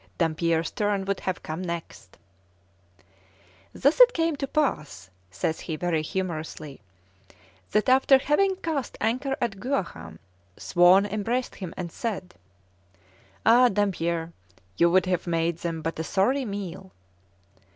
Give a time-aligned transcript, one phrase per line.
[0.17, 2.17] Dampier's turn would have come next.
[3.71, 6.81] "Thus it came to pass," says he very humourously,
[7.69, 10.17] "that after having cast anchor at Guaham,
[10.57, 12.33] Swan embraced him and said:
[13.45, 14.33] 'Ah Dampier,
[14.75, 16.91] you would have made them but a sorry meal.'